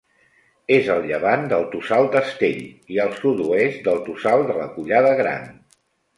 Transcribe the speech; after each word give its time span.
És 0.77 0.87
a 0.93 0.95
llevant 1.03 1.43
del 1.51 1.65
Tossal 1.73 2.09
d'Astell, 2.15 2.65
i 2.95 2.99
al 3.05 3.13
sud-oest 3.19 3.87
del 3.91 4.03
Tossal 4.09 4.49
de 4.51 4.59
la 4.63 4.67
Collada 4.81 5.15
Gran. 5.23 5.47